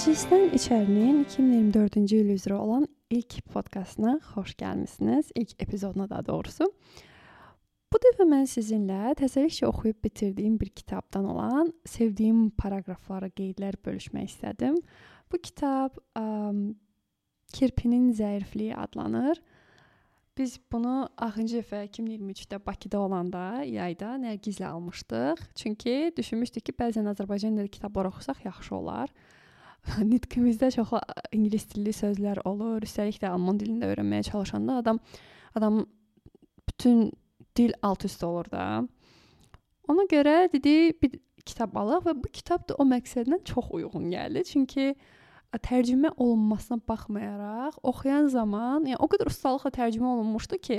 [0.00, 5.26] Məclisdən içərinin 2024-cü il üzrə olan ilk podkastına xoş gəlmisiniz.
[5.36, 6.64] İlk epizoduna da doğrusu.
[7.92, 14.78] Bu dəfə mən sizinlə təsəllikcə oxuyub bitirdiyim bir kitabdan olan sevdiyim paraqrafları, qeydlər bölüşmək istədim.
[15.28, 16.24] Bu kitab ə,
[17.52, 19.42] Kirpinin zəifliyi adlanır.
[20.40, 25.44] Biz bunu axırıncı dəfə 2023-də Bakıda olanda yayda Nərgizlə almışdıq.
[25.60, 29.12] Çünki düşünmüşdük ki, bəzən Azərbaycan dilli kitablar oxusaq yaxşı olar.
[30.12, 30.94] Nitqimizdə çox
[31.32, 32.82] ingilis dilli sözlər olur.
[32.86, 35.00] Üstəlik də alman dilində öyrənməyə çalışanda adam
[35.58, 35.84] adam
[36.68, 37.10] bütün
[37.56, 38.86] dil alt üst olur da.
[39.88, 44.44] Ona görə dedi bir kitab alaq və bu kitab da o məqsədlə çox uyğun gəldi.
[44.52, 44.92] Çünki
[45.58, 50.78] tərcümə olunmasına baxmayaraq oxuyan zaman, yəni o qədər ustalıqla tərcümə olunmuşdu ki,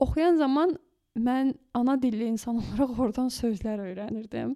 [0.00, 0.72] oxuyan zaman
[1.18, 4.54] mən ana dilli insan olaraq oradan sözlər öyrənirdim.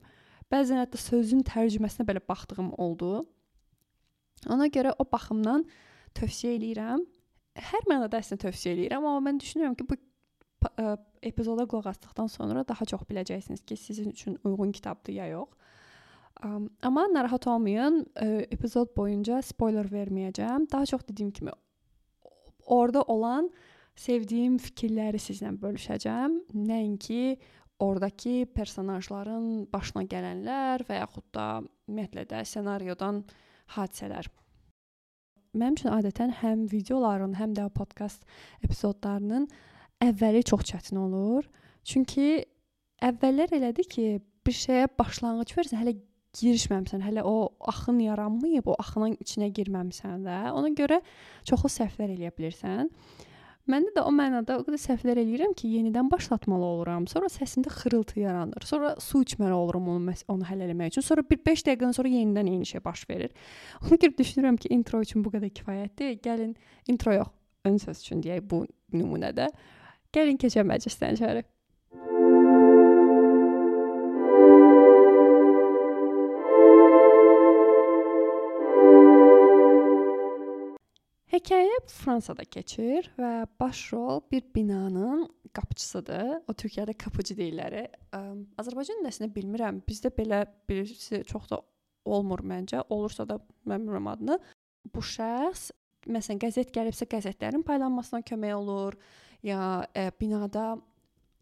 [0.52, 3.25] Bəzən hətta sözün tərcüməsinə belə baxdığım oldu.
[4.50, 5.64] Ona görə o baxımdan
[6.19, 7.05] tövsiyə eləyirəm.
[7.70, 9.98] Hər mənada əslində tövsiyə eləyirəm, amma mən düşünürəm ki, bu
[10.70, 15.53] ə, epizoda qulaq asdıqdan sonra daha çox biləcəksiniz ki, sizin üçün uyğun kitabdır ya yox.
[16.45, 20.67] Um, amma narahat olmayın, ə, epizod boyunca spoiler verməyəcəm.
[20.72, 21.55] Daha çox dediyim kimi
[22.67, 23.50] orada olan
[23.97, 26.41] sevdiyim fikirləri sizlə bölüşəcəm.
[26.59, 27.39] Nəinki
[27.83, 31.47] oradakı personajların başına gələnlər və yaxud da
[31.89, 33.22] ümumiyyətlə də ssenariodan
[33.77, 34.29] hadisələr.
[35.55, 38.25] Mənim üçün adətən həm videoların, həm də podkast
[38.67, 39.47] epizodlarının
[40.03, 41.47] əvvəli çox çətin olur.
[41.87, 42.45] Çünki
[43.05, 44.06] əvvəllər elədir ki,
[44.45, 45.95] bir şeyə başlanğıc versən, hələ
[46.34, 50.41] girişməmisən, hələ o axın yaranmayıb, o axının içinə girməmisən də.
[50.53, 51.01] Ona görə
[51.47, 52.91] çoxlu səhvlər eləyə bilirsən.
[53.65, 57.07] Məndə də o mənada o qədər səhvlər eləyirəm ki, yenidən başlatmalı oluram.
[57.09, 58.67] Sonra səsimdə xırıltı yaranır.
[58.69, 61.06] Sonra su içməli oluram onu onu həll etmək üçün.
[61.06, 63.33] Sonra bir 5 dəqiqədən sonra yenidən eyni şey baş verir.
[63.81, 66.19] Ona görə düşünürəm ki, intro üçün bu qədər kifayətdir.
[66.27, 66.53] Gəlin
[66.93, 67.33] intro yox,
[67.65, 69.49] ön söz üçün deyək bu nümunədə.
[70.12, 71.47] Gəlin keçək məclisdən içəri.
[81.44, 86.38] Hekayə Fransada keçir və baş rol bir binanın qapıçısıdır.
[86.49, 87.75] O Türkiyədə qapıcı deyirlər.
[88.56, 89.82] Azərbaycan dilində bilmirəm.
[89.84, 91.59] Bizdə belə birisi çox da
[92.09, 92.87] olmur məncə.
[92.88, 93.37] Olursa da
[93.69, 94.38] mən bilmirəm adını.
[94.88, 95.66] Bu şəxs
[96.09, 98.97] məsələn qəzet gəlibsə qəzetlərin paylanmasına kömək olur
[99.44, 100.78] ya e, binada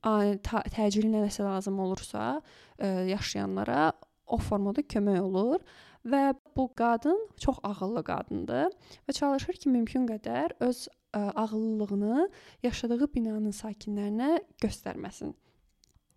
[0.03, 2.43] təcili nəsə lazım olursa,
[2.75, 3.93] e, yaşayanlara
[4.27, 5.63] o formada kömək olur
[6.05, 8.75] və bu qadın çox ağıllı qadındır
[9.09, 12.29] və çalışır ki, mümkün qədər öz ə, ağıllılığını
[12.63, 15.35] yaşadığı binanın sakinlərinə göstərməsin.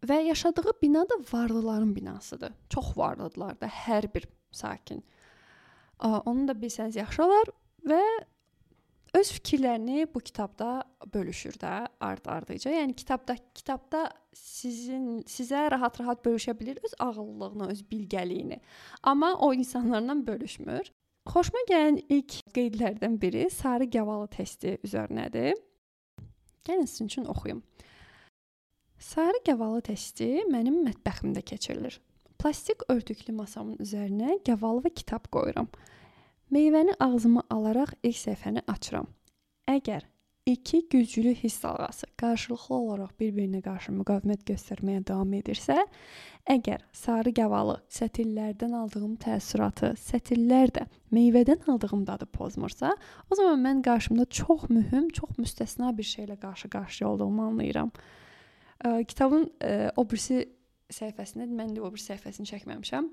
[0.05, 2.53] Və yaşadığı bina da varlıların binasıdır.
[2.69, 5.03] Çox varlıdılar da hər bir sakin.
[5.99, 7.53] Ə, onu da bilsəniz yaxşı olar
[7.85, 8.01] və
[9.15, 10.83] öz fikirlərini bu kitabda
[11.13, 12.71] bölüşür də ard-ardıca.
[12.71, 18.59] Yəni kitabda kitabda sizin sizə rahat-rahat bölüşə bilər öz ağıllılığını, öz bilgəliyini.
[19.03, 20.91] Amma o insanlarla bölüşmür.
[21.25, 25.55] Xoşuma gələn ilk qeydlərdən biri sarı gavalı testi üzərinədir.
[26.65, 27.63] Gəlin sizin üçün oxuyum.
[28.99, 31.99] Sarı gavalı testi mənim mətbəximdə keçirilir.
[32.39, 35.69] Plastik örtüklü masamın üzərinə gavalı və kitab qoyuram.
[36.55, 39.09] Meyvəni ağzıma alaraq ilk səhifəni açıram.
[39.67, 40.05] Əgər
[40.47, 45.75] iki güclü hiss dalğası qarşılıqlı olaraq bir-birinə qarşı müqavimət göstərməyə davam edirsə,
[46.47, 50.85] əgər sarı gavalı sətirlərdən aldığım təəssüratı sətirlər də
[51.17, 52.93] meyvədən aldığım dadı pozmursa,
[53.27, 57.91] o zaman mən qarşımda çox mühüm, çox müstəsna bir şeylə qarşı-qarşıya olduğumu anlayıram.
[58.79, 60.45] Ə, kitabın ə, o birisi
[60.87, 63.11] səhifəsində mən də o bir səhifəsini çəkməmişəm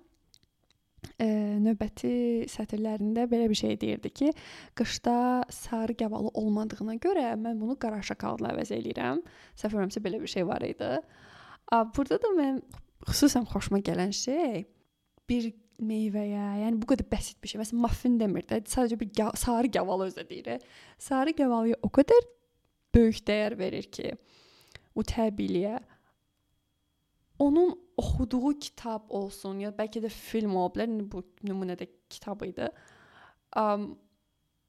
[1.18, 1.26] e,
[1.62, 2.12] növbəti
[2.52, 4.30] sətirlərində belə bir şey deyirdi ki,
[4.78, 5.16] qışda
[5.52, 9.22] sarı gavalı olmadığına görə mən bunu qara şokoladla əvəz eləyirəm.
[9.58, 10.92] Səhv eləmirəmsə belə bir şey var idi.
[11.96, 12.62] Burada da mən
[13.08, 14.64] xüsusən xoşuma gələn şey
[15.30, 15.52] bir
[15.82, 17.62] meyvəyə, yəni bu qədər bəsit bir şey.
[17.62, 20.62] Məsələn, muffin demir də, sadəcə bir ga sarı gavalı özü deyir.
[20.98, 22.28] Sarı gavalıya o qədər
[22.94, 24.12] böyük dəyər verir ki,
[24.94, 25.78] o təbiiliyə
[27.42, 30.90] onun oxuduğu kitab olsun ya bəlkə də film ola bilər.
[30.90, 32.68] İndi bu nümunədə kitab idi.
[33.58, 33.92] Um,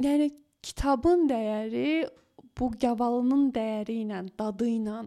[0.04, 0.32] yəni
[0.64, 2.10] kitabın dəyəri
[2.60, 5.04] bu gavalının dəyəri ilə, dadı ilə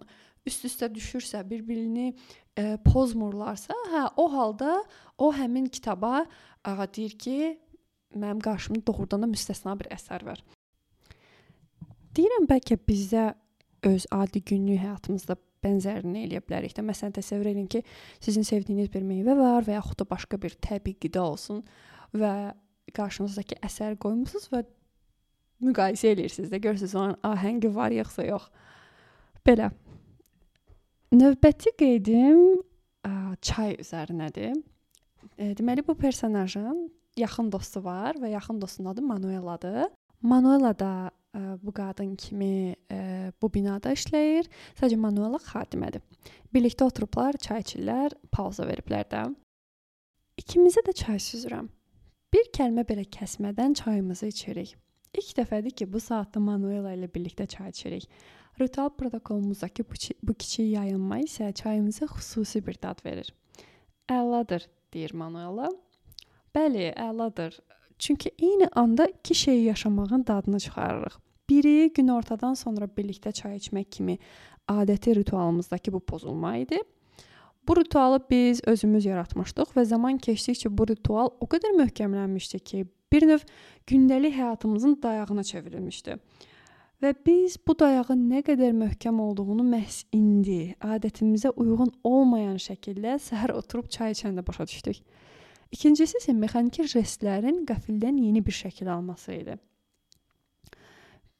[0.46, 2.12] üst-üstə düşürsə, bir-birini
[2.56, 4.76] e, pozmurlarsa, hə, o halda
[5.18, 6.24] o həmin kitaba
[6.64, 7.38] ağa deyir ki,
[8.14, 10.42] mənim qarşımda doğrudan da müstəsna bir əsər var.
[12.16, 13.32] Deyirəm bəlkə bizdə
[13.86, 15.36] öz adi günlük həyatımızda
[15.66, 16.86] bənzərini eləyə bilərik də.
[16.86, 17.82] Məsələn, təsəvvür edin ki,
[18.22, 21.64] sizin sevdiyiniz bir meyvə var və yaxud da başqa bir təbii qida olsun
[22.16, 22.32] və
[22.96, 24.62] qarşınızdakı əsəri qoymusunuz və
[25.66, 28.48] müqayisə edirsiniz də görürsüz onun ahəngi var yoxsa yox.
[29.46, 29.70] Belə.
[31.16, 32.40] Növbəti qeydim
[33.06, 34.56] ə, çay üzərinədir.
[35.38, 36.86] E, deməli bu personajın
[37.16, 39.86] yaxın dostu var və yaxın dostunun adı Manueladır.
[40.22, 41.10] Manuela da
[41.62, 42.76] bu qadın kimi
[43.42, 44.48] bu binada işləyir.
[44.78, 46.02] Sadəcə Manuela xadimədir.
[46.54, 49.26] Birlikdə oturublar, çay içirlər, pauza veriblər də.
[50.40, 51.68] İkimizə də çay süzürəm.
[52.32, 54.74] Bir kəlmə belə kəsmədən çayımızı içirik.
[55.16, 58.08] İlk dəfədir ki, bu saatda Manuela ilə birlikdə çay içirik.
[58.60, 63.32] Ritual protokolumuzdakı bu, bu kiçik yayınma isə çayımıza xüsusi bir dad verir.
[64.08, 65.70] Əladır, deyir Manuela.
[66.54, 67.56] Bəli, əladır.
[67.98, 71.16] Çünki eyni anda iki şeyi yaşamağın dadını çıxarırıq.
[71.48, 74.18] Biri günortadan sonra birlikdə çay içmək kimi
[74.68, 76.78] adəti ritualımızdakı bu pozulma idi.
[77.68, 83.26] Bu ritualı biz özümüz yaratmışdıq və zaman keçdikcə bu ritual o qədər möhkəmlənmişdi ki, bir
[83.26, 83.42] növ
[83.86, 86.16] gündəlik həyatımızın dayağına çevrilmişdi.
[87.02, 93.52] Və biz bu dayağın nə qədər möhkəm olduğunu məhz indi adətimizə uyğun olmayan şəkildə səhər
[93.52, 95.02] oturub çay içəndə başa düşdük.
[95.72, 99.56] İkincisi isə mexaniki jestlərin qəfildən yeni bir şəkil alması idi.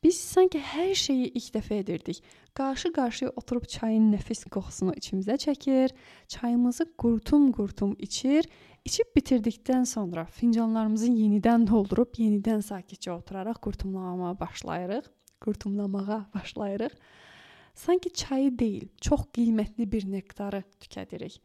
[0.05, 2.21] Biz sanki hər şeyi ilk dəfə edirdik.
[2.57, 5.95] Qarşı-qarşıya oturub çayın nəfis qoxusunu içimizə çəkir,
[6.29, 8.47] çayımızı qurtum-qurtum içir,
[8.87, 15.09] İçib bitirdikdən sonra fincanlarımızı yenidən doldurub, yenidən sakitcə oturaraq qurtumlamağa başlayırıq.
[15.43, 16.95] Qurtumlamağa başlayırıq.
[17.75, 21.41] Sanki çayı deyil, çox qiymətli bir nektarı tükədirik.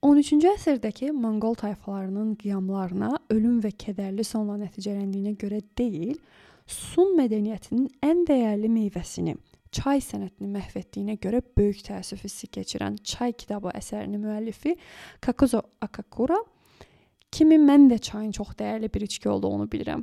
[0.00, 6.16] 13-cü əsrdəki Monqol tayfalarının qiyamlarına ölüm və kədərli sonla nəticələndiyinə görə deyil,
[6.70, 9.34] Sun mədəniyyətinin ən dəyərli meyvəsini
[9.74, 14.76] çay sənətini məhv etdiyinə görə böyük təəssüf hissi keçirən Çay kitabı əsərinin müəllifi
[15.20, 16.38] Kakuzo Akakura
[17.30, 20.02] kimi mən də çayın çox dəyərli bir içki olduğunu bilirəm.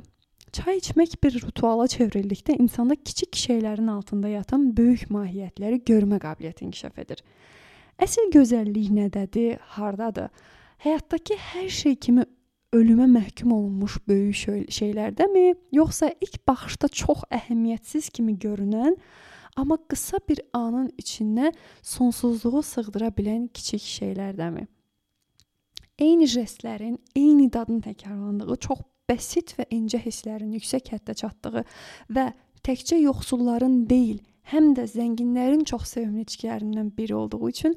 [0.52, 6.98] Çay içmək bir rituala çevrildikdə insanda kiçik şeylərin altında yatan böyük mahiyyətləri görmə qabiliyyəti inkişaf
[7.02, 7.24] edir.
[7.98, 10.28] Əsl gözəllik nədədir, hardadır?
[10.84, 12.26] Həyatdakı hər şey kimi
[12.76, 18.94] ölümə məhkum olunmuş böyük şeylərdəmi, yoxsa ilk baxışda çox əhəmiyyətsiz kimi görünən
[19.58, 21.48] Amma qısa bir anın içinə
[21.82, 24.68] sonsuzluğu sığdıra bilən kiçik şeylərdəmi?
[25.98, 31.64] Eyni jestlərin, eyni dadın təkrarlandığı, çox bəsit və incə hisslərin yüksək həddə çatdığı
[32.14, 32.28] və
[32.62, 34.22] təkcə yoxsulların deyil,
[34.52, 37.76] həm də zənginlərin çox sevimli içkilərindən biri olduğu üçün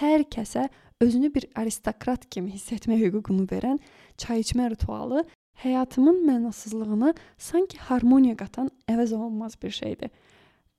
[0.00, 0.68] hər kəsə
[1.02, 3.80] özünü bir aristokrat kimi hiss etmə hüququnu verən
[4.22, 5.24] çay içmə ritualı
[5.64, 10.10] həyatımın mənasızlığını sanki harmoniya qatan əvəz olunmaz bir şeydir.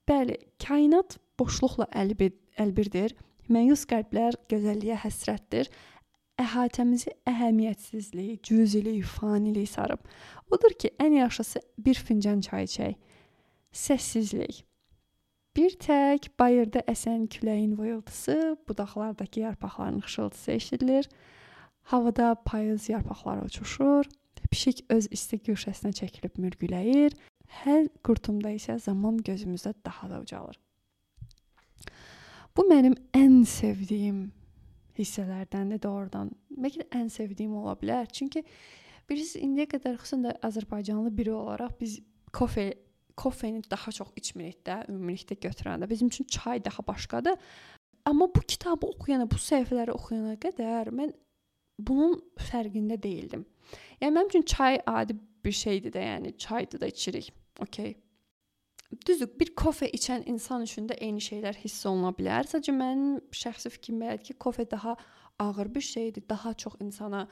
[0.08, 3.14] Bəli, kainat boşluqla əlbir, əlbirdir.
[3.48, 5.70] Məyus qəlblər gözəlliyə həsrətdir.
[6.40, 10.00] Əhatəmizi əhəmiyyətsizlik, cüzilik, fanilik sarıb.
[10.50, 12.96] Odur ki, ən yaxşısı bir fincan çay içək.
[13.72, 14.64] Səssizlik.
[15.54, 21.08] Bir tək bayırda əsən küləyin vıyıltısı, budaqlardakı yarpaqların xışıltısı eşidilir.
[21.82, 24.04] Havada payız yarpaqları uçuşur.
[24.50, 27.14] Pişik öz isti güşəsinə çəkilib mürgüləyir.
[27.62, 30.58] Hər qurtumda isə zaman gözümüzdə daha da ucalır.
[32.56, 34.32] Bu mənim ən sevdiyim
[34.98, 36.32] hissələrdəndir doğrudan.
[36.50, 38.10] Bəlkə ən sevdiyim ola bilər.
[38.10, 38.42] Çünki
[39.08, 42.00] bilirsiniz indiyə qədər xüsusən də Azərbaycanlı biri olaraq biz
[42.32, 42.72] kofe
[43.16, 45.88] kofeni daha çox içmirik də, ümumilikdə götürəndə.
[45.90, 47.36] Bizim üçün çay daha başqadır.
[48.04, 51.14] Amma bu kitabı oxuyana, bu səhifələri oxuyana qədər mən
[51.78, 52.18] bunun
[52.50, 53.46] fərqində deyildim.
[54.00, 57.32] Yəni mənim üçün çay adi bir şeydir də, yəni çaydı da içirik.
[57.60, 57.94] Okay.
[59.06, 62.46] Düzdür, bir kofe içən insan üçün də eyni şeylər hiss oluna bilər.
[62.50, 64.96] Sadəcə mənim şəxsi fikrim belədir ki, kofe daha
[65.38, 66.28] ağır bir şeydir.
[66.28, 67.24] Daha çox insana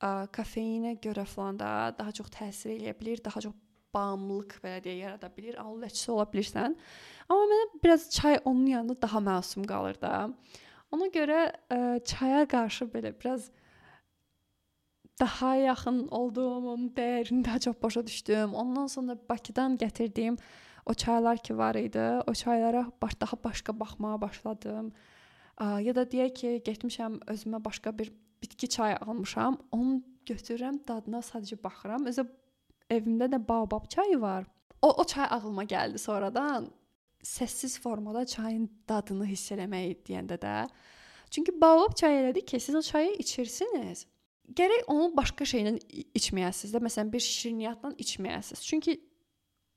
[0.00, 3.56] ə, kofeinə görə falan da daha çox təsir edə bilər, daha çox
[3.94, 6.76] bağımlılıq belə deyə yarada bilər, alləçisi ola bilirsən.
[7.28, 10.30] Amma mənə biraz çay onun yanında daha məsum qalır da.
[10.92, 13.50] Ona görə ə, çaya qarşı belə biraz
[15.20, 18.54] daha yaxın olduğumun dəyərini daha çox başa düşdüm.
[18.54, 20.38] Ondan sonra Bakıdan gətirdiyim
[20.86, 24.92] o çaylar ki var idi, o çaylara baş daha başqa baxmağa başladım.
[25.60, 31.58] Ya da deyək ki, getmişəm özümə başqa bir bitki çayı almışam, onu götürürəm, dadına sadəcə
[31.62, 32.06] baxıram.
[32.08, 32.24] Özə
[32.90, 34.46] evimdə də baobab çayı var.
[34.82, 36.70] O o çay ağlıma gəldi sonradan.
[37.22, 40.54] Səssiz formada çayın dadını hiss eləmək deyəndə də.
[41.30, 44.06] Çünki baobab çayı elədi ki, siz o çayı içirsiniz
[44.56, 45.76] gərək onu başqa şeylə
[46.18, 46.82] içməyəsiniz də.
[46.84, 48.62] Məsələn, bir şirniyyatla içməyəsiniz.
[48.66, 48.96] Çünki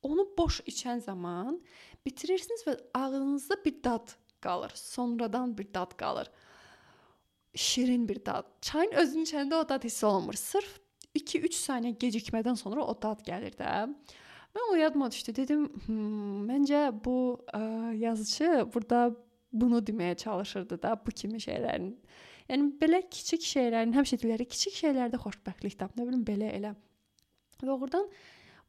[0.03, 1.59] onu boş içən zaman
[2.05, 4.73] bitirirsiniz və ağzınızda bir dad qalır.
[4.75, 6.31] Sonradan bir dad qalır.
[7.55, 8.49] Şirin bir dad.
[8.61, 10.33] Çayın özünü içəndə o dad hiss olunmur.
[10.33, 10.79] Sırf
[11.17, 13.71] 2-3 saniyə gecikmədən sonra o dad gəlir də.
[14.53, 15.35] Mən o yadıma düşdü.
[15.35, 17.15] Dedim, hmm, məncə bu
[17.53, 17.61] ə,
[18.01, 19.07] yazıcı burada
[19.53, 21.91] bunu deməyə çalışırdı da bu kimi şeylərin.
[22.49, 25.93] Yəni belə kiçik şeylərin həmişə deyiləri kiçik şeylərdə xoşbəxtlik tap.
[25.97, 26.73] Nə bilim belə elə.
[27.63, 28.09] Və oradan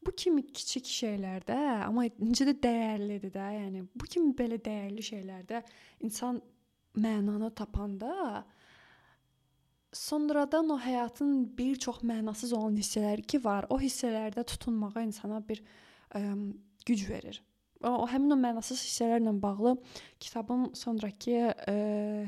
[0.05, 5.63] bu kimi kiçik şeylərdə, amma necə də dəyərlidir də, yəni bu kimi belə dəyərli şeylərdə
[6.05, 6.39] insan
[7.01, 8.43] mənanı tapanda
[9.95, 15.61] sonradan o həyatın bir çox mənasız olan hissələri ki var, o hissələrdə tutunmağa insana bir
[16.15, 16.21] ə,
[16.85, 17.41] güc verir.
[17.83, 19.75] O, o həmin o mənasız hissələrlə bağlı
[20.19, 21.75] kitabın sonrakı ə,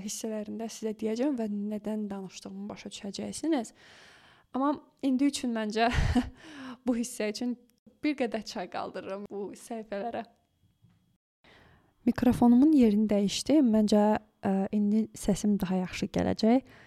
[0.03, 3.73] hissələrində sizə deyəcəm və nədən danışdığımı başa düşəcəksiniz.
[4.55, 5.91] Amma indi üçün məncə
[6.87, 7.57] bu hissə üçün
[8.03, 10.23] bir qədər çay qaldırıram bu səhifələrə.
[12.07, 13.67] Mikrofonumun yerini dəyişdim.
[13.73, 16.77] Məncə ə, indi səsim daha yaxşı gələcək.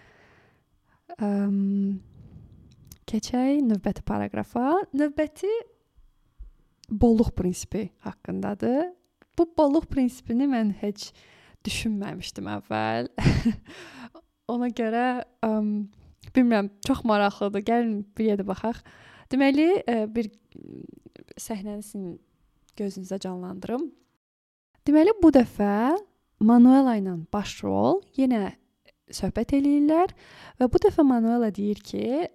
[1.17, 1.29] Ə,
[3.09, 4.81] keçək növbəti paraqrafa.
[4.95, 5.51] Növbəti
[6.91, 8.91] bolluq prinsipi haqqındadır.
[9.37, 11.09] Bu bolluq prinsipini mən heç
[11.65, 13.09] düşünməmişdim əvvəl.
[14.51, 15.51] Ona görə ə,
[16.35, 17.65] bilmirəm, çox maraqlıdır.
[17.67, 18.81] Gəlin bir yerdə baxaq.
[19.31, 20.31] Deməli, ə, bir
[21.39, 22.15] səhnəni sizin
[22.79, 23.89] gözünüzə canlandırım.
[24.87, 25.97] Deməli bu dəfə
[26.41, 28.55] Manuela ilə baş rol yenə
[29.15, 30.13] söhbət eləyirlər
[30.59, 32.27] və bu dəfə Manuela deyir ki,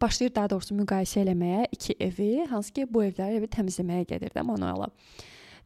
[0.00, 4.44] başlayır daha doğrusu müqayisə eləməyə iki evi, hansı ki bu evləri evi təmizləməyə gedir də
[4.46, 4.88] Manuela.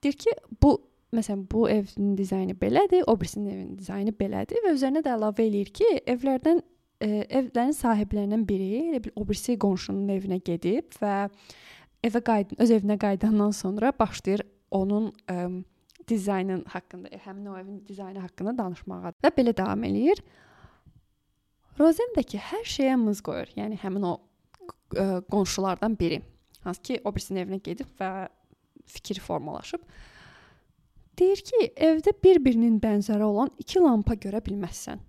[0.02, 0.76] Deyir ki, bu
[1.14, 5.70] məsələn bu evin dizaynı belədir, o birisinin evinin dizaynı belədir və üzərinə də əlavə eləyir
[5.74, 6.60] ki, evlərdən
[7.00, 11.28] e, evlərin sahiblərindən biri, o birisi qonşunun evinə gedib və
[12.06, 14.42] evə qayıd öz evinə qayıdandan sonra başlayır
[14.74, 15.46] onun ə,
[16.08, 20.22] dizaynın haqqında, e, həmin o evin dizaynı haqqında danışmağa və belə davam eləyir.
[21.78, 23.50] Rozen də ki, hər şeyə mız qoyur.
[23.58, 24.14] Yəni həmin o
[24.96, 26.22] ə, qonşulardan biri.
[26.64, 28.28] Hansı ki, o birisinin evinə gedib və
[28.88, 29.82] fikir formalaşıb.
[31.18, 35.02] Deyir ki, evdə bir-birinin bənzəri olan iki lampa görə bilməzsən.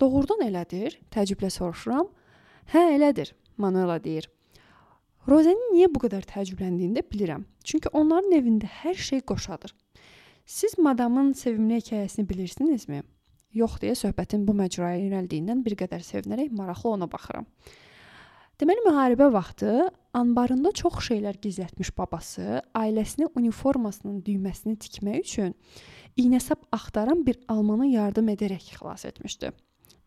[0.00, 0.98] Doğrudan elədir?
[1.12, 2.08] Təəccüblə soruşuram.
[2.72, 4.28] Hə, elədir, Manuela deyir.
[5.28, 7.44] Rozenin niyə bu qədər təəccübləndiyini də bilirəm.
[7.64, 9.74] Çünki onların evində hər şey qoşadır.
[10.48, 13.02] Siz madamın sevimli hekayəsini bilirsinizmi?
[13.56, 17.46] Yox deyə söhbətin bu məcraya yönəldiyindən bir qədər sevinərək maraqlı ona baxıram.
[18.58, 19.86] Deməli müharibə vaxtı
[20.18, 25.54] anbarında çox şeylər gizlətmiş babası ailəsini uniformasının düyməsini tikmək üçün
[26.18, 29.52] iynəsap axtaran bir almana yardım edərək xilas etmişdi.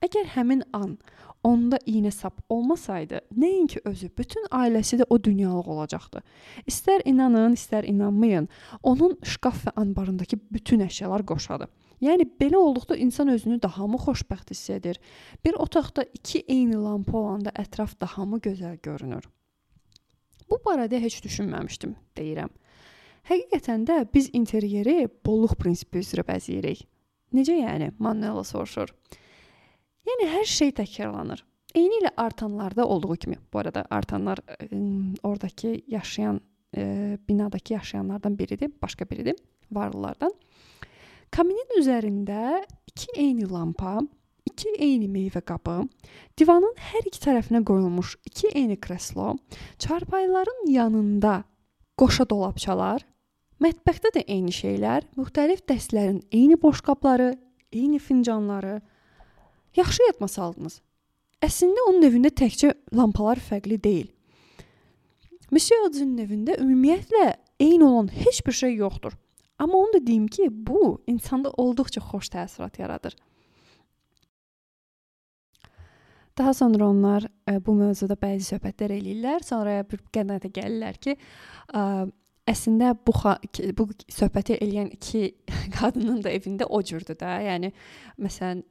[0.01, 0.97] Əgər həmin an
[1.45, 6.21] onda iynə sap olmasaydı, nəinki özü, bütün ailəsi də o dünyalıq olacaqdı.
[6.69, 8.49] İstər inanın, istər inanmayın,
[8.83, 11.69] onun şkaf və anbarındakı bütün əşyalar qoşadı.
[12.01, 14.97] Yəni belə olduqda insan özünü daha mı xoşbəxt hiss edir?
[15.45, 19.27] Bir otaqda iki eyni lampa olanda ətraf daha mı gözəl görünür?
[20.49, 22.49] Bu barədə heç düşünməmişdim, deyirəm.
[23.29, 26.81] Həqiqətən də biz interyeri bolluq prinsipi üzrə bəzəyirik.
[27.37, 27.91] Necə yəni?
[28.01, 28.89] Manuela soruşur.
[30.09, 31.45] Yəni hər şey təkrarlanır.
[31.77, 33.37] Eyni ilə artanlarda olduğu kimi.
[33.53, 34.57] Bu arada artanlar ə,
[35.23, 36.41] oradakı yaşayan
[36.75, 36.83] ə,
[37.29, 39.37] binadakı yaşayanlardan biridir, başqa biridir,
[39.71, 40.33] varlılardan.
[41.31, 42.61] Kaminin üzərində
[42.91, 44.01] iki eyni lampa,
[44.47, 45.77] iki eyni meyvə qabı,
[46.39, 49.37] divanın hər iki tərəfinə qoyulmuş iki eyni kreslo,
[49.79, 51.41] çarpayıların yanında
[51.99, 53.05] qoşa dolabçalar,
[53.63, 57.35] mətbəxdə də eyni şeylər, müxtəlif dəstlərin eyni boşqabları,
[57.71, 58.81] eyni fincanları,
[59.75, 60.81] Yaxşı yadıma saldınız.
[61.41, 64.09] Əslində onun evində təkcə lampalar fərqli deyil.
[65.51, 67.27] Monsieur Adjun evində ümumiyyətlə
[67.63, 69.15] eyni olan heç bir şey yoxdur.
[69.61, 73.13] Amma onu da deyim ki, bu insanda olduqca xoş təəssürat yaradır.
[76.37, 79.43] Daha sonra onlar ə, e, bu mövzuda bəzi söhbətlər eləyirlər.
[79.45, 81.13] Sonra bir qənaətə gəlirlər ki,
[81.77, 81.83] ə,
[82.49, 83.13] əslində bu
[83.77, 85.35] bu söhbəti eləyən iki
[85.77, 87.35] qadının da evində o cürdür də.
[87.49, 87.73] Yəni
[88.17, 88.63] məsələn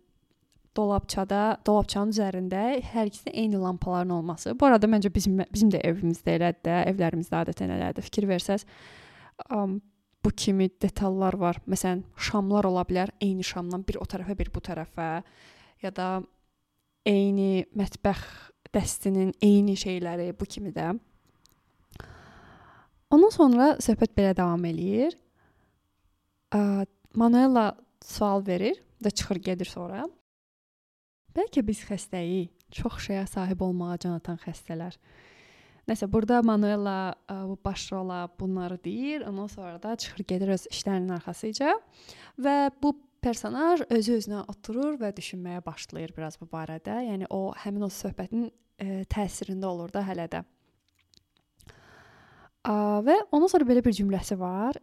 [0.76, 4.56] dolabçada, dolabçanın üzərində hər ikisində eyni lampaların olması.
[4.58, 8.06] Bu arada məncə bizim bizim də evimizdə elədir də, evlərimizdə adətən elədir.
[8.06, 8.66] Fikir versəz,
[9.50, 9.80] um,
[10.24, 11.60] bu kimi detallar var.
[11.70, 15.08] Məsələn, şamlar ola bilər, eyni şamdan bir o tərəfə, bir bu tərəfə
[15.82, 16.20] ya da
[17.08, 18.26] eyni mətbəx
[18.74, 20.92] dəstinin eyni şeyləri bu kimi də.
[23.10, 25.16] Ondan sonra söhbət belə davam eləyir.
[27.16, 27.72] Manuela
[28.04, 30.04] sual verir və çıxır gedir sonra.
[31.34, 34.94] Bəlkə biz xəstəyik, çox şeyə sahib olmağa can atan xəstələr.
[35.90, 40.66] Nəsə burada Manuela ə, bu baş rola bunları deyir, ondan sonra da çıxır gedir öz
[40.70, 41.72] işlərinin arxasıca
[42.38, 47.00] və bu personaj özü-özünə oturur və düşünməyə başlayır biraz bu barədə.
[47.08, 50.44] Yəni o həmin o söhbətin ə, təsirində olur da hələ də.
[52.62, 54.78] A, və ondan sonra belə bir cümləsi var.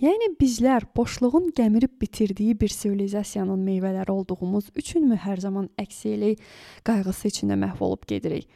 [0.00, 6.36] Yəni bizlər boşluğun gəmirib bitirdiyi bir sivilizasiyanın meyvələri olduğumuz üçünmü hər zaman əksiyəli
[6.86, 8.46] qayğısı içində məhv olub gedirik?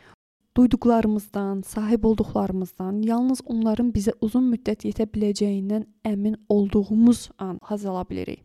[0.57, 8.05] Duyduqlarımızdan, sahib olduqlarımızdan, yalnız onların bizə uzun müddət yetə biləcəyindən əmin olduğumuz an haz ala
[8.11, 8.45] bilirik.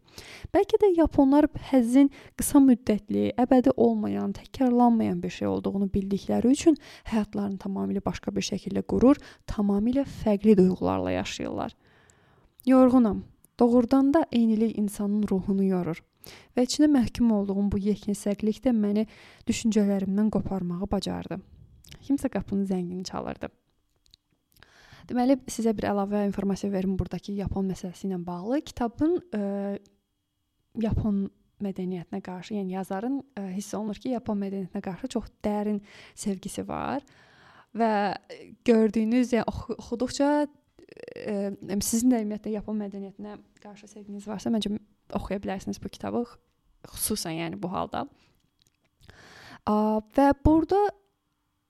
[0.54, 6.80] Bəlkə də yaponlar həzzin qısa müddətli, əbədi olmayan, təkrarlanmayan bir şey olduğunu bildikləri üçün
[7.12, 11.76] həyatlarını tamamilə başqa bir şəkildə qurur, tamamilə fərqli duyğularla yaşayırlar.
[12.66, 13.24] Yorğunam.
[13.60, 16.02] Doğrudan da eynilik insanın ruhunu yorur.
[16.58, 19.06] Və içində məhkum olduğum bu yeknəsəklik də məni
[19.48, 21.40] düşüncələrimdən qoparmağı bacardı.
[22.10, 23.52] Kimsə qapının zəngini çalırdı.
[25.10, 28.60] Deməli, sizə bir əlavə informasiya verim burdakı Yapon məsələsi ilə bağlı.
[28.66, 29.80] Kitabın ə, e,
[30.84, 31.24] Yapon
[31.64, 35.82] mədəniyyətinə qarşı, yəni yazarın ə, e, hiss olunur ki, Yapon mədəniyyətinə qarşı çox dərin
[36.14, 37.06] sevgisi var
[37.78, 37.90] və
[38.70, 40.46] gördüyünüz, yəni oxu oxuduqca ə,
[41.18, 44.76] e, sizin də ümumiyyətlə Yapon mədəniyyətinə qarşı sevginiz varsa, məncə
[45.18, 46.22] oxuya bilərsiniz bu kitabı,
[46.86, 48.06] xüsusən yəni bu halda.
[49.66, 49.74] A,
[50.16, 50.86] və burada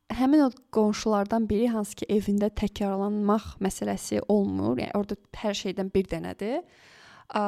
[0.09, 4.79] həmin o qonşulardan biri hansı ki evində təkrarlanmaq məsələsi olmur.
[4.81, 6.63] Yəni orada hər şeydən bir dənədir.
[7.29, 7.41] Ə,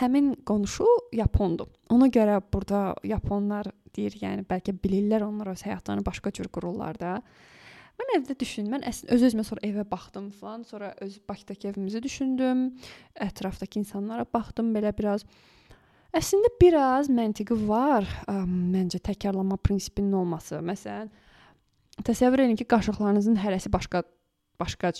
[0.00, 1.68] həmin qonşu yapondur.
[1.92, 7.18] Ona görə burada yaponlar deyir, yəni bəlkə bilirlər onlar öz həyatlarını başqa cür qururlar da.
[7.96, 12.66] Mən evdə düşün, mən əslində öz-özümə sonra evə baxdım falan, sonra öz Bakıdakı evimizi düşündüm,
[13.14, 15.24] ətrafdakı insanlara baxdım belə biraz.
[16.16, 20.60] Əslində biraz məntiqi var, ə, məncə təkrarlanma prinsipinin olması.
[20.64, 21.08] Məsələn,
[22.04, 24.02] Təsəvvür edin ki, qaşıqlarınızın hərəsi başqa
[24.60, 24.92] başqa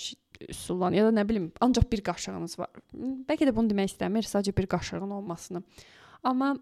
[0.48, 2.70] üsullan ya da nə bilim, ancaq bir qaşığınız var.
[3.28, 5.62] Bəlkə də bunu demək istəmir, sadəcə bir qaşığın olmasını.
[6.24, 6.54] Amma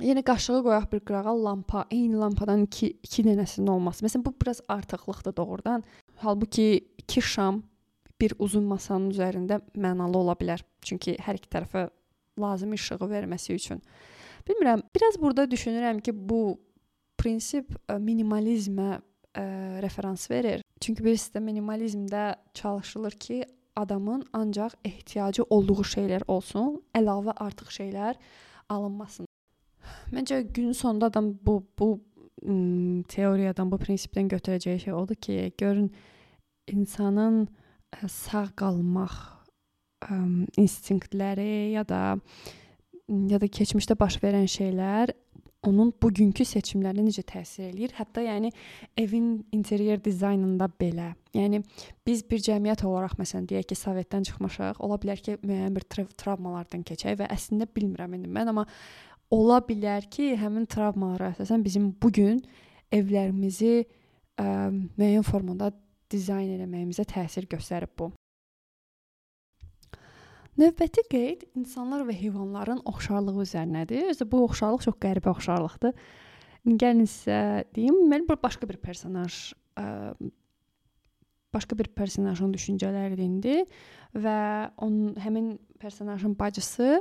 [0.00, 4.04] yenə qaşığı qoyaq bir qırağa lampa, eyni lampadan 2 2 dənəsinin olması.
[4.04, 5.84] Məsələn, bu biraz artıqlıqdır doğrudan.
[6.16, 7.62] Halbuki 2 şam
[8.20, 10.64] bir uzun masanın üzərində mənalı ola bilər.
[10.84, 11.88] Çünki hər iki tərəfə
[12.40, 13.80] lazımi işığı verməsi üçün.
[14.48, 16.58] Bilmirəm, biraz burada düşünürəm ki, bu
[17.20, 19.00] prinsip minimalizmə
[19.34, 19.44] ə,
[19.82, 20.62] referans verir.
[20.80, 23.44] Çünki bilirsinizdə minimalizmdə çalışılır ki,
[23.76, 28.18] adamın ancaq ehtiyacı olduğu şeylər olsun, əlavə artıq şeylər
[28.68, 29.28] alınmasın.
[30.12, 32.00] Məncə gün sonunda adam bu bu
[32.46, 35.90] ım, teoriyadan, bu prinsipdən götürəcəyi şey odur ki, görün
[36.68, 39.16] insanın ə, sağ qalmaq
[40.06, 40.18] ə,
[40.58, 42.18] instinktləri ya da
[43.30, 45.10] ya da keçmişdə baş verən şeylər
[45.66, 47.92] onun bugünkü seçimlərinə necə təsir eləyir?
[47.98, 48.50] Hətta yəni
[48.98, 51.10] evin interyer dizaynında belə.
[51.36, 51.60] Yəni
[52.06, 56.06] biz bir cəmiyyət olaraq məsələn deyək ki, Sovetdən çıxmışıq, ola bilər ki, müəyyən bir tra
[56.22, 58.64] travmalardan keçək və əslində bilmirəm indi mən, amma
[59.34, 62.40] ola bilər ki, həmin travmalara əsasən bizim bu gün
[62.90, 64.48] evlərimizi ə,
[64.96, 65.70] müəyyən formada
[66.10, 68.10] dizayn etməyimizə təsir göstərib bu.
[70.60, 74.10] Növbəti qeyd insanlar və heyvanların oxşarlığı üzərinədir.
[74.12, 75.94] Özü bu oxşarlıq çox qəribə oxşarlıqdır.
[76.68, 79.84] Gəlin sizə deyim, mən bu başqa bir personaj ə,
[81.54, 83.64] başqa bir personajın düşüncələridir
[84.14, 84.40] və
[84.76, 87.00] onun həmin personajın bacısı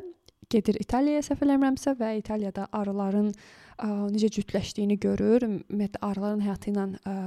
[0.50, 5.44] gedir İtaliyaya səhv eləmirəmsə və İtaliyada arıların ə, necə cütləşdiyini görür.
[5.50, 7.18] Ümumiyyətlə arıların həyatı ilə ə,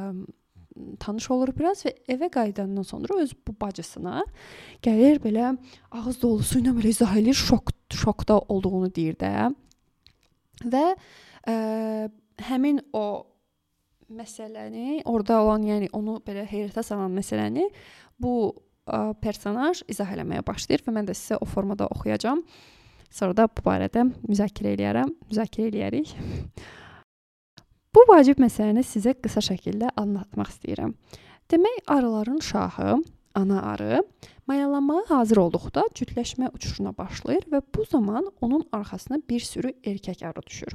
[1.00, 4.22] tanış olur biraz və evə qayıdandan sonra öz bu bacısına
[4.84, 5.52] gəlir belə
[5.90, 9.52] ağız dolusu ilə belə izah edir, şok şokda olduğunu deyir də.
[10.64, 10.84] Və
[11.48, 11.54] ə,
[12.48, 13.06] həmin o
[14.12, 17.68] məsələni, orada olan, yəni onu belə heyrətə salan məsələni
[18.20, 18.52] bu
[18.86, 22.44] ə, personaj izah eləməyə başlayır və mən də sizə o formada oxuyacağam.
[23.12, 26.14] Sonra da bu barədə müzakirə eləyərəm, müzakirə eləyərik.
[27.92, 30.94] Bu vacib məsələni sizə qısa şəkildə anlatmaq istəyirəm.
[31.52, 32.94] Demək, arıların şahı,
[33.36, 33.98] ana arı,
[34.48, 40.42] mayalanmağa hazır olduqda cütləşmə uçuşuna başlayır və bu zaman onun arxasına bir sürü erkək arı
[40.46, 40.72] düşür.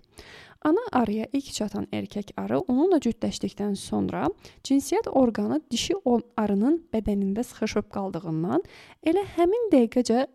[0.62, 4.28] Ana arıya ilk çatan erkək arı onunla cütləşdikdən sonra
[4.64, 5.98] cinsiyyət orqanı dişi
[6.38, 8.62] arının bədənində sıxışıb qaldığından
[9.02, 10.28] elə həmin dəqiqəcə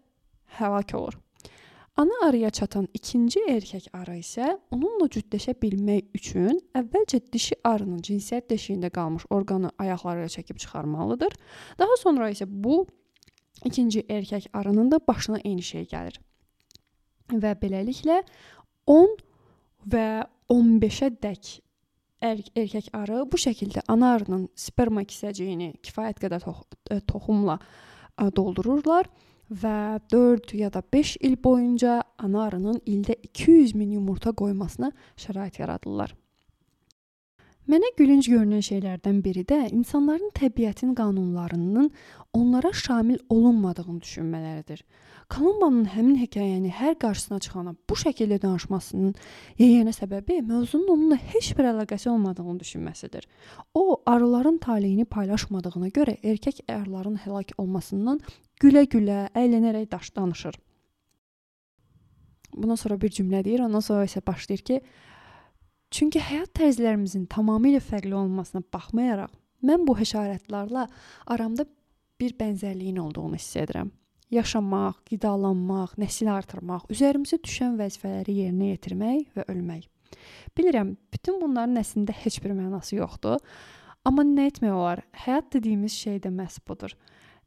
[0.58, 1.14] həlak olur.
[1.96, 8.46] Ana arıya çatan ikinci erkək arı isə onunla cütləşə bilmək üçün əvvəlcə dişi arının cinsiyyət
[8.48, 11.36] deşiyində qalmış orqanı ayaqları ilə çəkib çıxarmalıdır.
[11.78, 12.86] Daha sonra isə bu
[13.64, 16.16] ikinci erkək arının da başına eyni şey gəlir.
[17.28, 18.22] Və beləliklə
[18.88, 19.12] 10
[19.92, 20.06] və
[20.48, 21.50] 15-ə dək
[22.24, 26.64] er erkək arı bu şəkildə ana arının sperma kisəciyini kifayət qədər tox
[27.10, 27.58] toxumla
[28.36, 29.12] doldururlar
[29.52, 35.60] və 4 ya da 5 il boyunca ana arının ildə 200 min yumurta qoymasına şərait
[35.60, 36.14] yaradırlar.
[37.70, 41.90] Mənə gülünc görünən şeylərdən biri də insanların təbiətin qanunlarının
[42.34, 44.82] onlara şamil olunmadığını düşünmələridir.
[45.32, 49.14] Kolumbanın həmin hekayəni hər qarşısına çıxana bu şəkildə danışmasının
[49.56, 53.24] yeganə səbəbi mövzunun onunla heç bir əlaqəsi olmadığını düşünməsidir.
[53.74, 58.20] O, arıların taleyini paylaşmadığına görə erkək arıların həlak olmasından
[58.60, 60.60] gülə-gülə, əylənərək danışır.
[62.52, 64.80] Bundan sonra bir cümlə deyir, ondan sonra isə başlayır ki,
[65.90, 69.32] çünki həyat tərzlərimizin tamamilə fərqli olmasına baxmayaraq,
[69.64, 70.86] mən bu həşaratlarla
[71.26, 71.64] aramda
[72.20, 73.88] bir bənzərliyin olduğunu hiss edirəm.
[74.32, 79.88] Yaşamaq, qidalanmaq, nəsil artırmaq, üzərimizə düşən vəzifələri yerinə yetirmək və ölmək.
[80.56, 83.40] Bilirəm, bütün bunların əslində heç bir mənası yoxdur.
[84.08, 85.04] Amma nə etmək olar?
[85.24, 86.94] Həyat dediyimiz şey də məhz budur.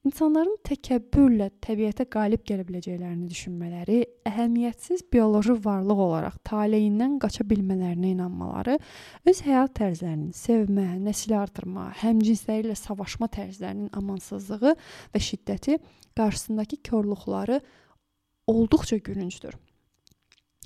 [0.06, 3.96] İnsanların təkəbbürlə təbiətə qalib gələ biləcəklərini düşünmələri,
[4.30, 8.76] əhəmiyyətsiz bioloji varlıq olaraq taleyindən qaça bilmələrinə inanmaları,
[9.26, 15.80] öz həyat tərzlərinin sevmə, nəsil artırma, həmcinsləri ilə savaşma tərzlərinin amansızlığı və şiddəti
[16.14, 17.64] qarşısındakı korluqları
[18.46, 19.58] olduqca gülüncdür.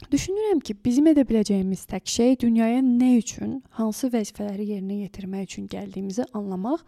[0.08, 5.66] Düşünürəm ki, bizim edə biləcəyimiz tək şey dünyaya nə üçün, hansı vəzifələri yerinə yetirmək üçün
[5.70, 6.86] gəldiyimizi anlamaq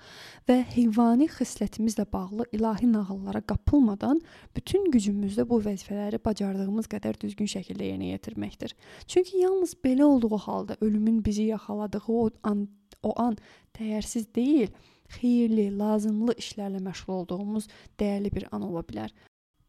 [0.47, 4.21] və heyvani xislətimizlə bağlı ilahi nağıllara qapılmadan
[4.55, 8.77] bütün gücümüzlə bu vəzifələri bacardığımız qədər düzgün şəkildə yerinə yetirməkdir.
[9.07, 12.69] Çünki yalnız belə olduğu halda ölümün bizi yaxaladığı o an,
[13.03, 13.35] o an
[13.75, 14.71] dəyərsiz deyil,
[15.19, 17.67] xeyirli, lazımlı işlərlə məşğul olduğumuz
[17.99, 19.11] dəyərli bir an ola bilər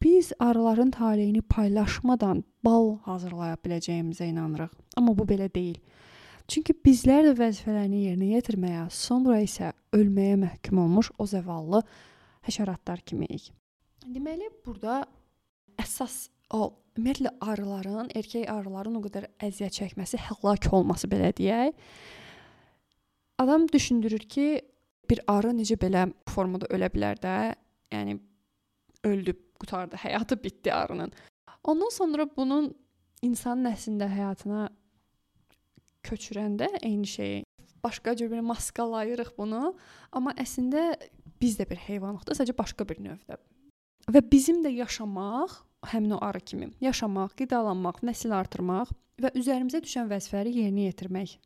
[0.03, 4.71] biz arıların taleyini paylaşmadan bal hazırlaya biləcəyimizə inanırıq.
[4.97, 5.79] Amma bu belə deyil.
[6.49, 11.83] Çünki bizlər də vəzifələrini yerinə yetirməyə, sonra isə ölməyə məhkum olmuş o zavallı
[12.49, 13.53] həşəratlar kimiyik.
[14.03, 15.05] Deməli, burada
[15.79, 21.79] əsas o ümumiyyətlə arıların, erkək arıların o qədər əziyyət çəkməsi, həlak olması belə deyək.
[23.39, 24.61] Adam düşündürür ki,
[25.11, 27.37] bir arı necə belə formada ölə bilər də?
[27.95, 28.19] Yəni
[29.09, 31.13] öldü, qutardı, həyatı bitdi arının.
[31.65, 32.73] Ondan sonra bunun
[33.23, 34.69] insan nəslində həyatına
[36.03, 37.43] köçürəndə eyni şeyi
[37.85, 39.75] başqa cür bir maskalayırıq bunu,
[40.13, 40.93] amma əslində
[41.43, 43.39] biz də bir heyvanlıqdır, sadəcə başqa bir növdə.
[44.11, 45.55] Və bizim də yaşamaq,
[45.91, 48.91] həmin o arı kimi, yaşamaq, qidalanmaq, nəsil artırmaq
[49.23, 51.37] və üzərimizə düşən vəzifələri yerinə yetirmək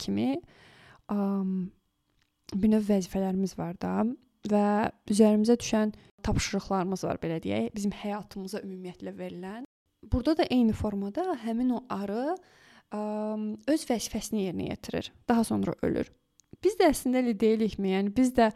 [0.00, 0.38] kimi
[1.12, 1.68] um,
[2.54, 3.92] bir növ vəzifələrimiz var da
[4.46, 5.94] və üzərimizə düşən
[6.26, 9.66] tapşırıqlarımız var belə deyək, bizim həyatımıza ümumiyyətlə verilən.
[10.12, 12.34] Burada da eyni formada həmin o arı
[12.94, 13.00] ə,
[13.68, 15.12] öz vəzifəsini yerinə yetirir.
[15.28, 16.10] Daha sonra ölür.
[16.64, 17.92] Biz də əslində elə deyilikmi?
[17.92, 18.50] Yəni biz də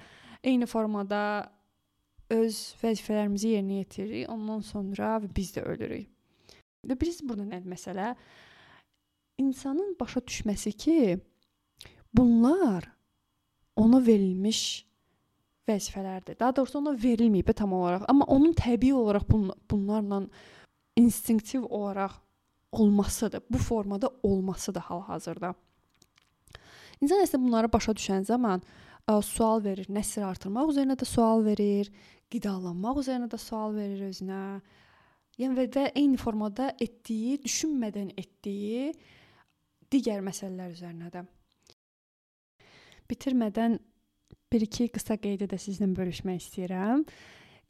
[0.45, 1.51] eyni formada
[2.33, 6.09] öz vəzifələrimizi yerinə yetiririk, ondan sonra biz də ölürük.
[6.87, 8.15] Və bilirsiniz burada nədir məsələ?
[9.39, 11.19] İnsanın başa düşməsi ki,
[12.15, 12.89] bunlar
[13.77, 14.87] ona verilmiş
[15.69, 16.39] vəzifələrdir.
[16.41, 20.23] Daha doğrusu ona verilməyib tam olaraq, amma onun təbii olaraq bun bunlarla
[20.97, 22.19] instinktiv olaraq
[22.73, 23.43] olmasıdır.
[23.51, 25.55] Bu formada olmasıdır hal-hazırda.
[27.03, 28.63] İnsan əslində bunları başa düşən zaman
[29.11, 31.91] ə, sual verir, nəsil artırmaq üzərinə də sual verir,
[32.31, 34.61] qidalanmaq üzərinə də sual verir özünə.
[35.41, 38.93] Yəni və də eyni formada etdiyi, düşünmədən etdiyi
[39.93, 41.25] digər məsələlər üzərinə də.
[43.11, 43.79] Bitirmədən
[44.53, 47.07] bir-iki qısa qeydi də sizlə bölüşmək istəyirəm.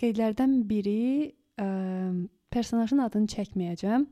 [0.01, 1.69] Qeydlərdən biri ə,
[2.53, 4.07] personajın adını çəkməyəcəm.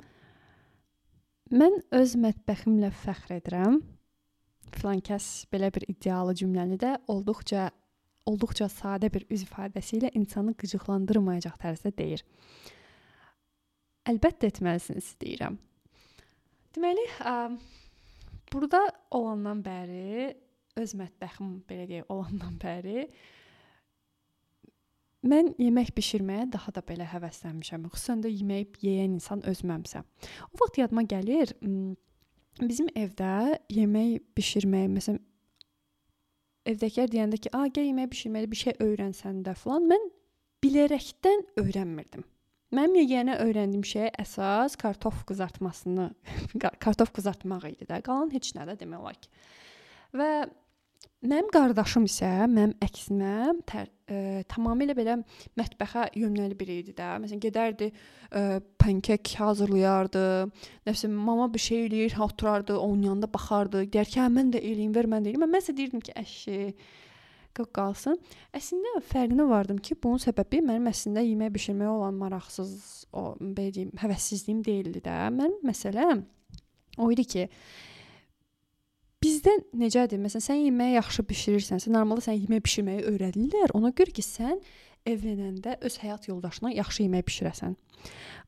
[1.60, 3.80] Mən öz mətbəximlə fəxr edirəm.
[4.76, 7.70] Filan kəs belə bir iddialı cümləni də olduqca
[8.30, 12.22] olduqca sadə bir üz ifadəsi ilə insanı qıcıqlandırmayacaq tərzdə deyir.
[14.10, 15.56] Əlbəttə etməlisiniz deyirəm.
[16.76, 17.34] Deməli, ə,
[18.52, 18.84] burada
[19.16, 20.30] olandan bəri
[20.78, 23.08] öz mətbəxim belə deyək olandan bəri
[25.26, 27.88] mən yemək bişirməyə daha da belə həvəslənmişəm.
[27.92, 30.02] Xüsusən də yemək yeyən insan özməmsə.
[30.52, 31.52] O vaxt yadıma gəlir,
[32.60, 35.20] bizim evdə yemək bişirmək, məsələn
[36.70, 40.10] evdəkilər deyəndə ki, "A, gəl yemək bişirməyə bir şey öyrənsən də" falan, mən
[40.64, 42.24] bilərəkdən öyrənmirdim.
[42.70, 46.14] Mənim yeganə öyrəndiyim şey əsas kartof qızartmasını,
[46.84, 48.00] kartof qızartmaq idi də.
[48.06, 49.28] Qalan heç nə də demək olar ki.
[50.16, 50.30] Və
[51.20, 53.32] Mənim qardaşım isə mənim əksinə
[53.68, 55.18] tər, ə, e, tamamilə belə
[55.58, 57.10] mətbəxə yönəli biri idi də.
[57.20, 60.22] Məsələn, gedərdi, ə, e, pankek hazırlayardı.
[60.88, 63.82] Nəsə mama bir şey eləyir, oturardı, onun yanında baxardı.
[63.92, 65.44] Deyər ki, hə mən də eləyim, ver mən də eləyim.
[65.44, 66.56] Mən isə deyirdim ki, əşi
[67.60, 68.16] qalsın.
[68.56, 72.72] Əslində fərqinə vardım ki, bunun səbəbi mənim əslində yemək bişirməyə olan maraqsız,
[73.12, 75.20] o belə deyim, həvəssizliyim deyildi də.
[75.36, 76.24] Mənim məsələm
[76.96, 77.48] o idi ki,
[79.20, 80.20] bizdə necədir?
[80.22, 83.74] Məsələn, sən yeməyi yaxşı bişirirsənsə, normalda sən yemək bişirməyi öyrədirlər.
[83.76, 84.60] Ona görə ki, sən
[85.08, 87.74] evlənəndə öz həyat yoldaşına yaxşı yemək bişirəsən.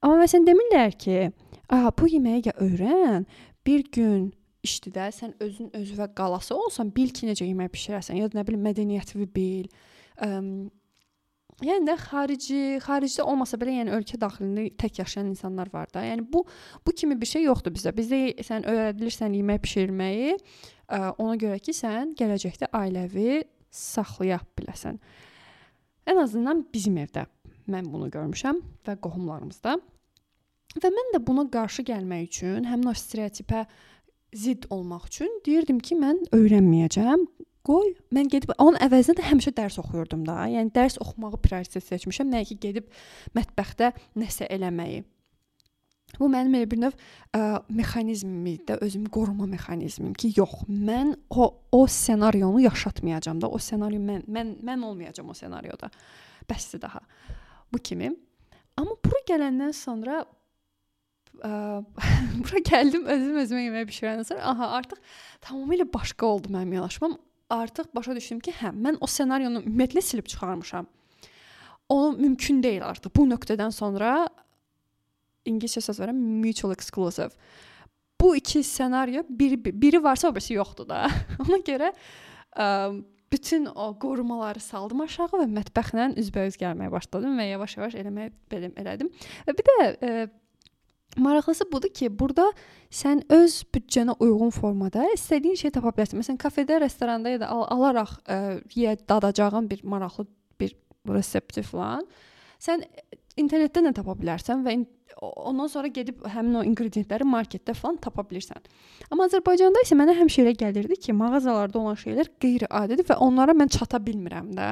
[0.02, 1.32] Amma məsələn demirlər ki,
[1.68, 3.26] "A, bu yeməyi ya öyrən,
[3.66, 4.32] bir gün
[4.64, 8.64] işdə sən özün özünə qalası olsan, bil ki, necə yemək bişirəsən, ya da nə bilim
[8.64, 9.68] mədəniyyətini bil."
[10.22, 10.70] Əm,
[11.66, 16.04] yəni də xarici, xaricdə olmasa belə, yəni ölkə daxilində tək yaşayan insanlar var da.
[16.06, 16.44] Yəni bu
[16.86, 17.94] bu kimi bir şey yoxdur bizdə.
[17.96, 24.98] Bizdə sən öyrədilirsən yemək bişirməyi, ə, ona görə ki, sən gələcəkdə ailəvi saxlaya biləsən.
[26.10, 27.26] Ən azından bizim evdə
[27.70, 29.78] mən bunu görmüşəm və qohumlarımızda.
[30.82, 33.66] Və mən də buna qarşı gəlmək üçün, həmin o stereotipə
[34.32, 37.26] zidd olmaq üçün deyirdim ki, mən öyrənməyəcəm.
[37.66, 40.40] Qoy, mən gedib onun əvəzinə də həmişə dərs oxuyurdum da.
[40.50, 42.88] Yəni dərs oxumağı prioritet seçmişəm, nəinki gedib
[43.38, 45.04] mətbəxdə nəsə eləməyi.
[46.18, 46.96] Bu mənim elə bir növ
[47.32, 53.48] ə, mexanizmimdir, özümü qoruma mexanizmim ki, yox, mən o o ssenarionu yaşatmayacağam da.
[53.48, 55.88] O ssenari mən mən mən olmayacağam o ssenarioda.
[56.50, 57.00] Bəsdir daha.
[57.72, 58.12] Bu kimi.
[58.76, 60.24] Amma bura gələndən sonra
[61.40, 61.50] ə,
[62.44, 65.00] bura gəldim, özüm özümə yemək bişirəndən sonra, aha, artıq
[65.46, 67.16] tamamilə başqa oldu mənim yanaşmam.
[67.52, 70.86] Artıq başa düşdüm ki, hə, mən o ssenarionu ümumiyyətlə silib çıxarmışam.
[71.92, 73.12] O mümkün deyil artıq.
[73.16, 74.14] Bu nöqtədən sonra
[75.44, 77.30] ingiliscə söz verirəm, mutual exclusive.
[78.20, 81.04] Bu iki ssenariyo biri biri varsa o birisi yoxdur da.
[81.44, 81.92] Ona görə
[82.56, 82.66] ə,
[83.32, 89.12] bütün o qorumaları saldım aşağı və mətbəxlə üzbəüz gəlməyə başladım və yavaş-yavaş eləməyə belə elədim.
[89.48, 90.14] Və bir də ə,
[91.16, 92.46] Maraqlısı budur ki, burada
[92.90, 96.20] sən öz büdcənə uyğun formada istədiyin şeyi tapa bilərsən.
[96.22, 98.38] Məsələn, kafedə, restoranda ya da al alaraq ə,
[98.76, 100.26] yeyə dadacağın bir maraqlı
[100.60, 100.76] bir
[101.08, 102.06] resepti falan
[102.62, 102.84] sən
[103.40, 104.76] internetdən də tapa bilərsən və
[105.20, 108.62] ondan sonra gedib həmin o inqrediyentləri marketdə falan tapa bilirsən.
[109.10, 113.72] Amma Azərbaycanda isə mənə həmişə elə gəlirdi ki, mağazalarda olan şeylər qeyri-adidir və onlara mən
[113.72, 114.70] çata bilmirəm də.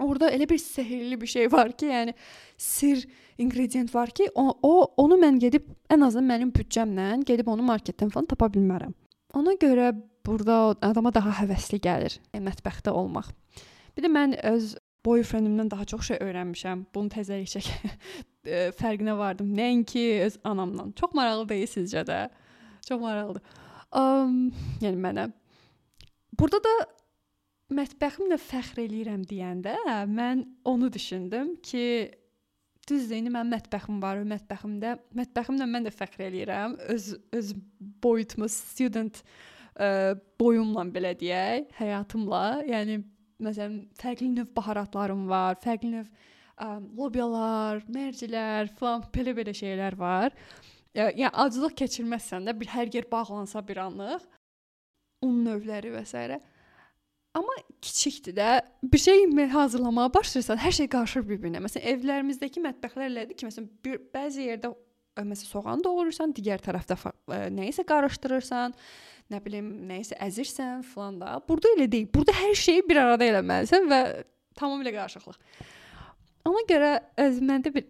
[0.00, 2.14] Orda elə bir sehrli bir şey var ki, yəni
[2.56, 3.02] sir
[3.38, 8.12] ingredient var ki, o, o onu mən gedib ən azından mənim büdcəmlə gedib onu marketdən
[8.12, 8.94] falan tapa bilmərəm.
[9.36, 9.90] Ona görə
[10.26, 13.28] burada adama daha həvəsli gəlir mətbəxdə olmaq.
[13.96, 14.72] Bir də mən öz
[15.04, 16.86] boyfriendimdən daha çox şey öyrənmişəm.
[16.94, 17.60] Bunu təzəlikcə
[18.80, 19.52] fərqinə vardım.
[19.56, 20.94] Nəinki öz anamdan.
[20.96, 22.24] Çox maraqlı deyil sizcə də?
[22.88, 23.60] Çox maraqlıdır.
[23.92, 24.46] Um,
[24.80, 25.28] yəni mənə
[26.38, 26.86] Burada da
[27.76, 29.76] mətbəximlə fəxr eləyirəm deyəndə
[30.10, 31.84] mən onu düşündüm ki,
[32.88, 36.76] düzdür, indi mənim mətbəxim var, mətbəximdə, mətbəximlə mən də fəxr eləyirəm.
[36.94, 37.08] Öz
[37.38, 37.54] öz
[38.04, 39.22] boyutumu, student
[39.76, 42.44] ə, boyumla belə deyək, həyatımla.
[42.68, 42.98] Yəni
[43.42, 46.10] məsələn, fərqli növ baharatlarım var, fərqli növ
[46.56, 50.36] ə, lobyalar, mərcilər, falan belə-belə şeylər var.
[50.96, 54.26] Yəni aclıq keçirməzsən də bir hər yer bağlansa bir anlıq
[55.24, 56.40] un növləri və s.
[57.34, 58.60] Amma kiçikdir də.
[58.84, 61.62] Bir şey hazırlamağa başlayırsan, hər şey qarışır bir-birinə.
[61.64, 64.72] Məsələn, evlərimizdəki mətbəxlər elədir ki, məsələn, bir bəzi yerdə
[65.16, 68.76] məsələn soğan doğrayırsan, digər tərəfdə ə, nə isə qarışdırırsan
[69.32, 71.38] nə bilim, nə isə əzirsən falan da.
[71.48, 72.08] Burada elə deyil.
[72.12, 74.00] Burada hər şeyi bir arada eləməlisən və
[74.58, 75.40] tamamilə qarışıqlıq.
[76.50, 76.92] Ona görə
[77.22, 77.88] öz məndə bir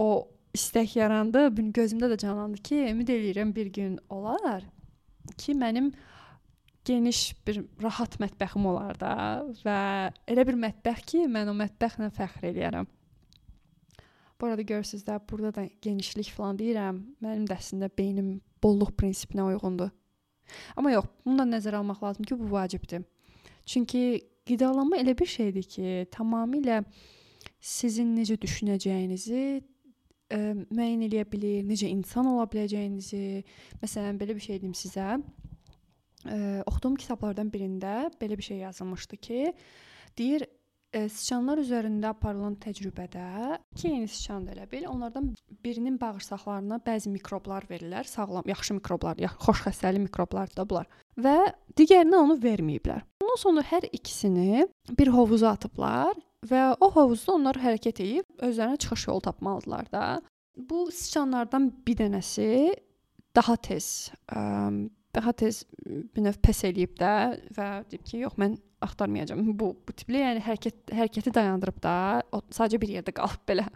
[0.00, 4.64] o istək yarandı, bir gözümdə də canlandı ki, ümid eləyirəm bir gün olar
[5.38, 5.92] ki, mənim
[6.84, 9.14] geniş bir rahat mətbəxim olar da
[9.64, 9.78] və
[10.30, 12.88] elə bir mətbəx ki, mən o mətbəxlə fəxr eləyərəm.
[14.40, 17.00] Bu arada görürsüz də, burada da genişlik falan deyirəm.
[17.22, 19.92] Mənim də əslində beynim bolluq prinsipinə uyğundur.
[20.76, 23.04] Amma yox, bunu da nəzərə almaq lazım ki, bu vacibdir.
[23.64, 26.82] Çünki qidalanma elə bir şeydir ki, tamamilə
[27.60, 29.44] sizin necə düşünəcəyinizi
[30.34, 33.44] ə, müəyyən eləyə bilər, necə insan ola biləcəyinizi.
[33.80, 35.16] Məsələn, belə bir şey deyim sizə.
[36.24, 39.54] Ə, oxuduğum kitablardan birində belə bir şey yazılmışdı ki,
[40.18, 40.46] deyir
[40.94, 43.24] e, siçanlar üzərində aparılan təcrübədə
[43.74, 45.32] iki yeni siçan da elə bil, onlardan
[45.64, 50.88] birinin bağırsaqlarına bəzi mikroblar verirlər, sağlam, yaxşı mikroblar, ya xoş xəstəli mikroblar da bunlar.
[51.20, 51.36] Və
[51.78, 53.04] digərinə onu verməyiblər.
[53.24, 59.08] Ondan sonra hər ikisini bir hovuza atıblar və o hovuzda onlar hərəkət edib özlərinə çıxış
[59.08, 60.04] yolu tapmalıdılar da.
[60.56, 62.50] Bu siçanlardan bir dənəsi
[63.34, 64.42] daha tez ə,
[65.36, 67.12] tez bir növ pes eləyib də
[67.56, 69.44] və deyib ki, yox mən axtarmayacağam.
[69.58, 73.66] Bu bu tipli yəni hərəkət hərəkəti dayandırıb da, o sadəcə bir yerdə qalıb belə.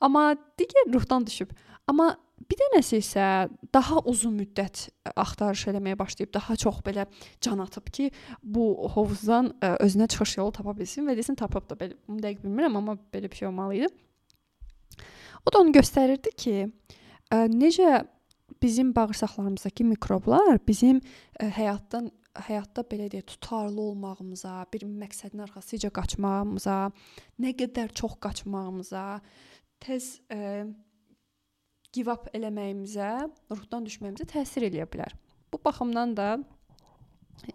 [0.00, 1.52] Amma digər ruhdan düşüb.
[1.86, 2.16] Amma
[2.50, 3.26] bir dənəsi isə
[3.74, 7.06] daha uzun müddət axtarış eləməyə başlayıb, daha çox belə
[7.40, 8.10] can atıb ki,
[8.42, 12.44] bu hovuzdan ə, özünə çıxış yolu tapa bilsin və desin tapıb da belə bunu dəqiq
[12.44, 13.88] bilmirəm, amma belə bir şey olmalı idi.
[15.46, 16.56] O da onu göstərirdi ki,
[17.32, 18.02] ə, necə
[18.62, 21.00] bizim bağırsaqlarımızdakı mikroblar bizim
[21.40, 22.10] ə, həyatdan
[22.46, 26.78] həyatda belə deyə tutarlı olmağımıza, bir məqsədin arxasınca qaçmağımıza,
[27.40, 29.04] nə qədər çox qaçmağımıza,
[29.80, 30.66] tez ə,
[31.96, 33.10] give up eləməyimizə,
[33.52, 35.16] ruhdan düşməyimizə təsir eləyə bilər.
[35.52, 36.28] Bu baxımdan da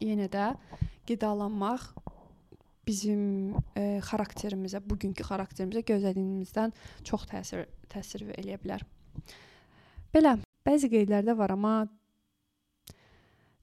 [0.02, 0.52] yenə də
[1.10, 1.92] qidalanmaq
[2.88, 6.74] bizim e, xarakterimizə, bugünkü xarakterimizə gözlədiyimizdən
[7.08, 8.86] çox təsir təsir eləyə bilər.
[10.12, 11.76] Belə bəzi qeydlər də var, amma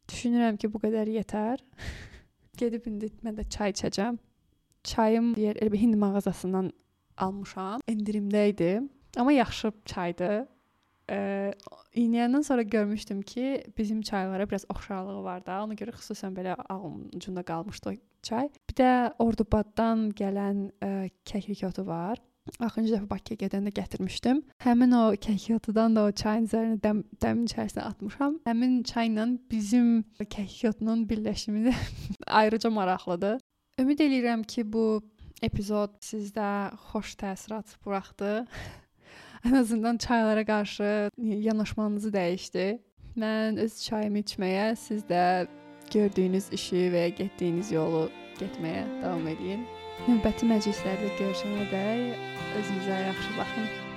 [0.09, 1.63] düşünürəm ki, bu qədər yetər.
[2.61, 4.19] Gedib indi mən də çay içəcəm.
[4.89, 6.71] Çayım deyir, elə bir hind mağazasından
[7.19, 7.83] almışam.
[7.89, 8.71] Endirimdə idi.
[9.17, 10.47] Amma yaxşı çaydır.
[11.09, 11.19] Ə,
[11.97, 15.63] iynəyəndən sonra görmüşdüm ki, bizim çaylara biraz oxşarlığı var da.
[15.65, 18.51] Ona görə xüsusən belə ağlımın ucunda qalmışdı o çay.
[18.71, 22.21] Bir də Ordubaddan gələn ə, kəklik otu var.
[22.59, 24.43] Axırıncı dəfə Bakıya gedəndə gətirmişdim.
[24.65, 28.39] Həmin o kəklik otudan da o çayın üzərinə dəm, dəmin içərisinə atmışam.
[28.49, 31.77] Həmin çayla bizim kəklik otunun birləşimi də
[32.41, 33.39] ayrıca maraqlıdır.
[33.81, 35.03] Ümid eləyirəm ki, bu
[35.43, 36.49] epizod sizdə
[36.91, 38.33] xoş təəssürat buraxdı.
[39.47, 42.67] ən azından çaylara qarşı yanaşmanızı dəyişdi.
[43.19, 45.47] Mən öz çayımı içməyə, siz də
[45.93, 48.09] gördüyünüz işi və ya getdiyiniz yolu
[48.41, 49.65] getməyə davam edin.
[50.07, 53.01] Növbəti məclislərdə görüşənədək es sehr
[53.37, 53.88] Sachen.